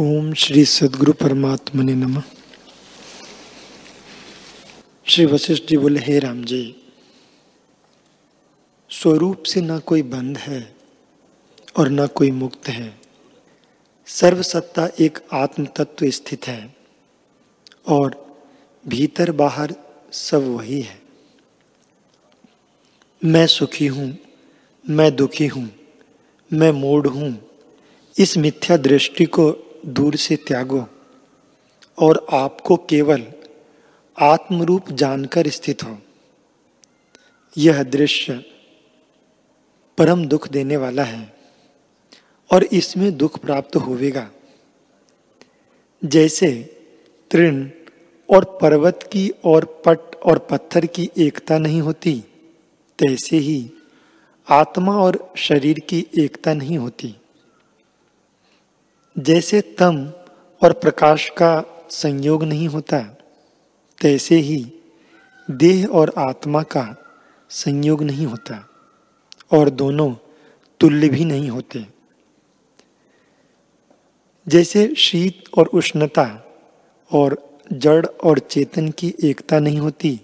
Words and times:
ओम 0.00 0.34
श्री 0.34 0.64
सदगुरु 0.64 1.12
परमात्मा 1.12 1.82
ने 1.82 1.94
नम। 1.94 2.20
श्री 5.06 5.24
वशिष्ठ 5.26 5.64
जी 5.64 5.76
बोले, 5.76 6.00
हे 6.00 6.18
राम 6.18 6.44
जी, 6.44 6.76
स्वरूप 8.90 9.42
से 9.42 9.60
ना 9.60 9.78
कोई 9.78 10.02
बंध 10.02 10.38
है 10.38 10.76
और 11.76 11.88
ना 11.88 12.06
कोई 12.06 12.30
मुक्त 12.30 12.68
है। 12.68 13.00
सर्वसत्ता 14.06 14.88
एक 15.00 15.18
आत्म 15.32 15.66
तत्व 15.66 16.10
स्थित 16.10 16.46
है 16.46 16.74
और 17.88 18.38
भीतर 18.84 19.32
बाहर 19.32 19.74
सब 20.12 20.48
वही 20.48 20.80
है। 20.80 21.00
मैं 23.22 23.46
सुखी 23.46 23.86
हूँ, 23.86 24.18
मैं 24.84 25.14
दुखी 25.16 25.46
हूँ, 25.46 25.70
मैं 26.52 26.72
मूड 26.72 27.06
हूँ। 27.06 27.36
इस 28.16 28.36
मिथ्या 28.36 28.76
दृष्टि 28.76 29.24
को 29.24 29.54
दूर 29.88 30.16
से 30.16 30.36
त्यागो 30.36 30.86
और 31.98 32.26
आपको 32.32 32.76
केवल 32.76 33.24
आत्मरूप 34.18 34.92
जानकर 34.92 35.48
स्थित 35.48 35.82
हो। 35.82 35.98
यह 37.56 37.82
दृश्य 37.82 38.44
परम 39.98 40.26
दुख 40.26 40.48
देने 40.48 40.76
वाला 40.76 41.02
है 41.02 41.36
और 42.50 42.64
इसमें 42.64 43.16
दुख 43.16 43.38
प्राप्त 43.38 43.76
होवेगा। 43.76 44.30
जैसे 46.04 46.50
तृण 47.30 47.70
और 48.30 48.58
पर्वत 48.62 49.08
की 49.12 49.28
और 49.44 49.64
पट 49.86 50.16
और 50.16 50.38
पत्थर 50.38 50.86
की 50.86 51.10
एकता 51.18 51.58
नहीं 51.58 51.80
होती, 51.80 52.24
तैसे 52.98 53.36
ही 53.36 53.70
आत्मा 54.48 54.96
और 54.98 55.32
शरीर 55.36 55.78
की 55.78 56.06
एकता 56.18 56.54
नहीं 56.54 56.78
होती। 56.78 57.14
जैसे 59.18 59.60
तम 59.60 60.12
और 60.62 60.72
प्रकाश 60.72 61.28
का 61.28 61.86
संयोग 61.90 62.44
नहीं 62.44 62.68
होता, 62.68 62.98
तैसे 64.00 64.34
ही 64.34 64.72
देह 65.50 65.86
और 65.86 66.12
आत्मा 66.18 66.62
का 66.62 66.96
संयोग 67.50 68.02
नहीं 68.02 68.26
होता 68.26 68.68
और 69.52 69.70
दोनों 69.70 70.14
तुल्य 70.80 71.08
भी 71.08 71.24
नहीं 71.24 71.48
होते। 71.48 71.86
जैसे 74.48 74.94
शीत 74.94 75.44
और 75.58 75.66
उष्णता 75.66 76.56
और 77.12 77.58
जड़ 77.72 78.06
और 78.06 78.38
चेतन 78.38 78.88
की 78.88 79.14
एकता 79.24 79.58
नहीं 79.58 79.78
होती, 79.78 80.20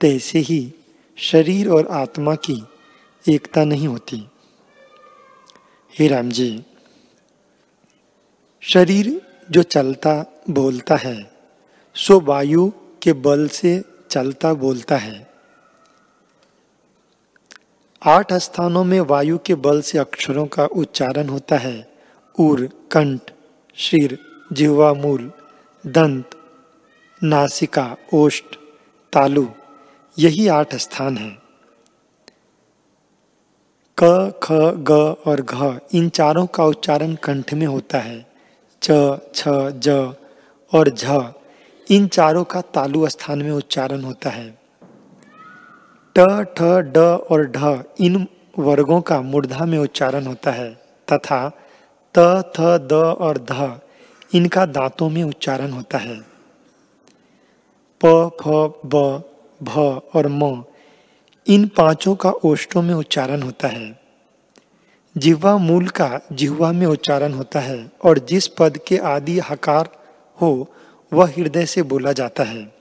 तैसे 0.00 0.38
ही 0.38 0.72
शरीर 1.16 1.68
और 1.68 1.86
आत्मा 1.86 2.34
की 2.34 2.64
एकता 3.28 3.64
नहीं 3.64 3.88
होती। 3.88 4.28
हे 5.98 6.08
राम 6.08 6.30
जी। 6.30 6.64
शरीर 8.64 9.22
जो 9.50 9.62
चलता 9.62 10.42
बोलता 10.50 10.96
है, 10.96 11.30
सो 11.94 12.20
वायु 12.20 12.72
के 13.02 13.12
बल 13.12 13.48
से 13.48 13.84
चलता 14.10 14.54
बोलता 14.54 14.96
है। 14.96 15.30
आठ 18.06 18.32
स्थानों 18.32 18.84
में 18.84 19.00
वायु 19.00 19.38
के 19.38 19.54
बल 19.54 19.80
से 19.80 19.98
अक्षरों 19.98 20.46
का 20.46 20.66
उच्चारण 20.66 21.28
होता 21.28 21.56
है। 21.56 21.92
उर 22.38 22.66
कंठ, 22.92 23.20
शीर, 23.74 24.18
जिह्वा, 24.52 24.94
मूल, 24.94 25.32
दंत, 25.86 26.30
नासिका, 27.22 27.96
ओष्ठ, 28.14 28.44
तालु, 29.12 29.46
यही 30.18 30.48
आठ 30.48 30.74
स्थान 30.74 31.16
है। 31.16 31.38
क, 34.02 34.32
ख, 34.42 34.52
ग 34.76 34.90
और 35.26 35.40
घ, 35.40 35.78
इन 35.94 36.08
चारों 36.08 36.46
का 36.46 36.64
उच्चारण 36.64 37.14
कंठ 37.14 37.54
में 37.54 37.66
होता 37.66 37.98
है। 37.98 38.31
च, 38.82 39.18
छ, 39.34 39.48
ज 39.72 40.14
और 40.74 40.88
झ, 40.88 41.22
इन 41.90 42.06
चारों 42.06 42.44
का 42.44 42.60
तालु 42.60 43.08
स्थान 43.08 43.42
में 43.42 43.50
उच्चारण 43.50 44.02
होता 44.02 44.30
है। 44.30 44.58
ट, 46.18 46.42
ठ, 46.42 46.62
ड 46.62 46.96
और 47.30 47.46
ढ 47.46 47.82
इन 48.00 48.26
वर्गों 48.58 49.00
का 49.00 49.20
मूर्धा 49.20 49.64
में 49.64 49.78
उच्चारण 49.78 50.26
होता 50.26 50.50
है 50.50 50.74
तथा 51.12 51.48
त, 52.14 52.18
थ, 52.56 52.78
द 52.78 52.92
और 52.92 53.38
ध 53.38 53.80
इनका 54.34 54.66
दांतों 54.66 55.10
में 55.10 55.22
उच्चारण 55.22 55.70
होता 55.70 55.98
है। 55.98 56.20
प, 58.04 58.36
फ, 58.42 58.46
ब, 58.86 59.22
भ 59.62 59.78
और 60.14 60.28
म 60.28 60.64
इन 61.48 61.66
पाँचों 61.66 62.14
का 62.14 62.30
ओष्टों 62.30 62.82
में 62.82 62.94
उच्चारण 62.94 63.42
होता 63.42 63.68
है। 63.68 64.01
जिह्वा 65.16 65.56
मूल 65.56 65.88
का 65.88 66.20
जिह्वा 66.32 66.72
में 66.72 66.86
उच्चारण 66.86 67.32
होता 67.32 67.60
है 67.60 67.90
और 68.04 68.18
जिस 68.18 68.46
पद 68.46 68.78
के 68.86 68.96
आदि 68.96 69.38
हकार 69.38 69.88
हो, 70.40 70.68
वह 71.12 71.26
हृदय 71.26 71.66
से 71.66 71.82
बोला 71.82 72.12
जाता 72.12 72.42
है। 72.42 72.74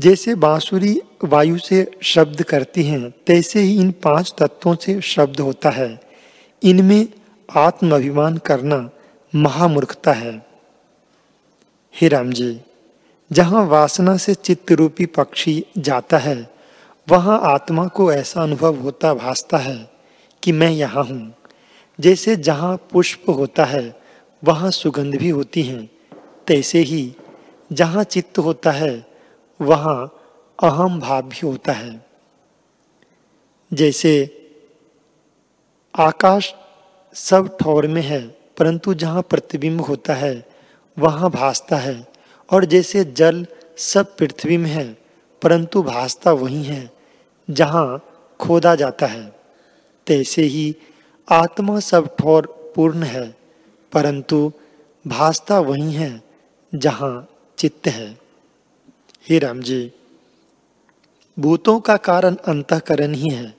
जैसे 0.00 0.34
बांसुरी 0.34 1.02
वायु 1.24 1.58
से 1.58 1.90
शब्द 2.02 2.42
करती 2.42 2.82
हैं, 2.82 3.10
तैसे 3.10 3.60
ही 3.60 3.80
इन 3.80 3.92
पाँच 3.92 4.34
तत्वों 4.38 4.76
से 4.76 5.00
शब्द 5.00 5.40
होता 5.40 5.70
है। 5.70 6.00
इनमें 6.62 7.08
आत्माभिमान 7.56 8.36
करना 8.36 8.90
महामूर्खता 9.34 10.12
है। 10.12 10.46
हे 11.94 12.08
राम 12.08 12.30
जी 12.30 12.60
जहाँ 13.32 13.66
वासना 13.66 14.16
से 14.16 14.34
चित्त 14.34 14.72
रूपी 14.72 15.06
पक्षी 15.06 15.66
जाता 15.78 16.18
है, 16.18 16.50
वहाँ 17.08 17.40
आत्मा 17.42 17.86
को 17.86 18.12
ऐसा 18.12 18.42
अनुभव 18.42 18.76
होता 18.76 19.14
भासता 19.14 19.58
है 19.58 19.89
कि 20.42 20.52
मैं 20.52 20.70
यहाँ 20.70 21.04
हूँ। 21.04 21.34
जैसे 22.00 22.36
जहाँ 22.36 22.76
पुष्प 22.76 23.30
होता 23.30 23.64
है, 23.64 24.00
वहाँ 24.44 24.70
सुगंध 24.70 25.16
भी 25.16 25.28
होती 25.28 25.62
है। 25.62 25.90
तैसे 26.46 26.78
ही 26.78 27.16
जहाँ 27.72 28.04
चित्त 28.04 28.38
होता 28.38 28.70
है, 28.70 29.06
वहाँ 29.60 30.16
अहम 30.62 31.00
भाव 31.00 31.22
भी 31.22 31.46
होता 31.46 31.72
है। 31.72 32.06
जैसे 33.72 34.36
आकाश 35.96 36.54
सब 37.14 37.56
ठौर 37.60 37.86
में 37.86 38.02
है, 38.02 38.28
परंतु 38.28 38.94
जहाँ 38.94 39.22
प्रतिबिंब 39.22 39.80
होता 39.80 40.14
है, 40.14 40.48
वहाँ 40.98 41.30
भासता 41.30 41.76
है। 41.76 42.08
और 42.52 42.64
जैसे 42.64 43.04
जल 43.04 43.46
सब 43.76 44.16
पृथ्वी 44.16 44.56
में 44.56 44.70
है, 44.70 44.98
परंतु 45.42 45.82
भासता 45.82 46.32
वही 46.32 46.62
है, 46.62 46.90
जहाँ 47.50 48.04
खोदा 48.40 48.74
जाता 48.74 49.06
है। 49.06 49.39
तैसे 50.10 50.42
ही 50.42 50.76
आत्मा 51.28 51.78
सब 51.80 52.16
ठोर 52.16 52.46
पूर्ण 52.76 53.02
है, 53.02 53.26
परंतु 53.92 54.52
भासता 55.04 55.58
वही 55.60 55.92
है 55.92 56.22
जहाँ 56.72 57.28
चित्त 57.58 57.88
है। 57.88 58.08
हे 59.28 59.38
राम 59.38 59.60
जी 59.60 59.92
भूतों 61.36 61.78
का 61.80 61.96
कारण 61.96 62.34
अंतकरण 62.34 63.14
ही 63.14 63.30
है। 63.30 63.54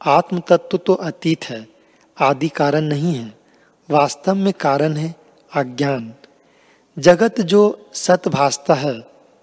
आत्म 0.00 0.40
तत्व 0.48 0.76
तो 0.76 0.94
अतीत 0.94 1.44
है, 1.44 1.66
आदि 2.16 2.48
कारण 2.48 2.84
नहीं 2.84 3.14
है, 3.14 3.32
वास्तव 3.88 4.34
में 4.34 4.52
कारण 4.52 4.96
है 4.96 5.14
अज्ञान। 5.52 6.12
जगत 6.96 7.40
जो 7.40 7.90
सत 7.94 8.28
भासता 8.28 8.74
है, 8.74 8.94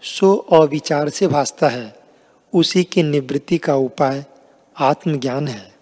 सो 0.04 0.36
अविचार 0.36 1.10
से 1.10 1.28
भासता 1.28 1.68
है, 1.68 1.96
उसी 2.54 2.84
की 2.84 3.04
निवृत्ति 3.04 3.58
का 3.58 3.76
उपाय 3.76 4.26
आत्मज्ञान 4.76 5.48
है। 5.48 5.77